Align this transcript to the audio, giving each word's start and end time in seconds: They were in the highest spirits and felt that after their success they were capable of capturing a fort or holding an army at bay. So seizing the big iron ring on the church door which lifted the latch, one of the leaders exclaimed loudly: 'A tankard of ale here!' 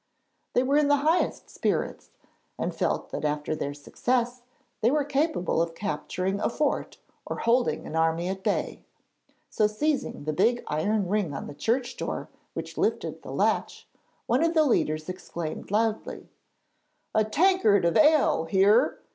They 0.53 0.63
were 0.63 0.77
in 0.77 0.87
the 0.87 0.95
highest 1.05 1.51
spirits 1.51 2.09
and 2.57 2.73
felt 2.73 3.11
that 3.11 3.23
after 3.23 3.55
their 3.55 3.75
success 3.75 4.41
they 4.81 4.89
were 4.89 5.03
capable 5.05 5.61
of 5.61 5.75
capturing 5.75 6.39
a 6.39 6.49
fort 6.49 6.97
or 7.23 7.35
holding 7.37 7.85
an 7.85 7.95
army 7.95 8.27
at 8.27 8.41
bay. 8.41 8.83
So 9.51 9.67
seizing 9.67 10.23
the 10.23 10.33
big 10.33 10.63
iron 10.65 11.07
ring 11.07 11.35
on 11.35 11.45
the 11.45 11.53
church 11.53 11.97
door 11.97 12.29
which 12.55 12.79
lifted 12.79 13.21
the 13.21 13.29
latch, 13.31 13.87
one 14.25 14.43
of 14.43 14.55
the 14.55 14.63
leaders 14.65 15.07
exclaimed 15.07 15.69
loudly: 15.69 16.31
'A 17.13 17.25
tankard 17.25 17.85
of 17.85 17.95
ale 17.95 18.45
here!' 18.45 18.97